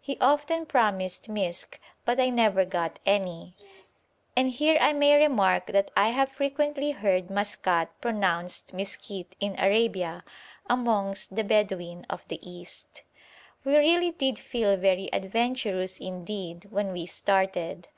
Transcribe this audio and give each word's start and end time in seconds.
He 0.00 0.16
often 0.20 0.66
promised 0.66 1.28
misk, 1.28 1.80
but 2.04 2.20
I 2.20 2.28
never 2.30 2.64
got 2.64 3.00
any; 3.04 3.56
and 4.36 4.48
here 4.50 4.78
I 4.80 4.92
may 4.92 5.16
remark 5.18 5.66
that 5.66 5.90
I 5.96 6.10
have 6.10 6.30
frequently 6.30 6.92
heard 6.92 7.26
Maskàt 7.26 7.88
pronounced 8.00 8.72
Mìskit 8.72 9.32
in 9.40 9.56
Arabia 9.58 10.22
amongst 10.70 11.34
the 11.34 11.42
Bedouin 11.42 12.06
of 12.08 12.22
the 12.28 12.38
East. 12.48 13.02
We 13.64 13.76
really 13.76 14.12
did 14.12 14.38
feel 14.38 14.76
very 14.76 15.10
adventurous 15.12 15.98
indeed 15.98 16.68
when 16.70 16.92
we 16.92 17.06
started. 17.06 17.88